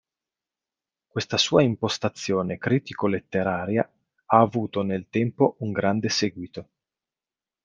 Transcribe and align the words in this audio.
Questa 1.05 1.37
sua 1.37 1.61
impostazione 1.61 2.57
critico-letteraria 2.57 3.83
ha 3.83 4.39
avuto 4.39 4.81
nel 4.81 5.05
tempo 5.09 5.57
un 5.59 5.71
grande 5.71 6.09
seguito. 6.09 6.69